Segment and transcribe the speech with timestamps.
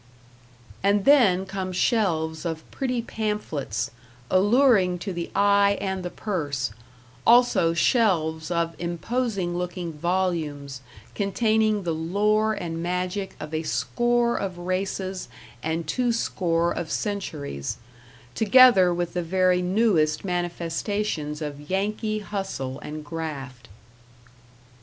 [0.81, 3.91] And then come shelves of pretty pamphlets,
[4.31, 6.71] alluring to the eye and the purse;
[7.23, 10.81] also shelves of imposing looking volumes
[11.13, 15.27] containing the lore and magic of a score of races
[15.61, 17.77] and two score of centuries
[18.33, 23.69] together with the very newest manifestations of Yankee hustle and graft.